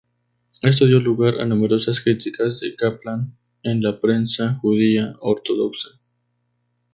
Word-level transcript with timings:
Esto 0.63 0.87
dio 0.87 0.99
lugar 0.99 1.39
a 1.39 1.45
numerosas 1.45 2.01
críticas 2.01 2.59
de 2.59 2.75
Kaplan 2.75 3.37
en 3.61 3.83
la 3.83 4.01
prensa 4.01 4.55
judía 4.59 5.15
ortodoxa. 5.19 5.89